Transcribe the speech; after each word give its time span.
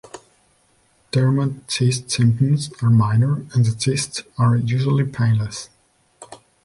Dermoid 1.13 1.69
cyst 1.69 2.09
symptoms 2.09 2.71
are 2.81 2.89
minor 2.89 3.45
and 3.53 3.65
the 3.65 3.79
cysts 3.79 4.23
are 4.35 4.55
usually 4.55 5.05
painless. 5.05 5.69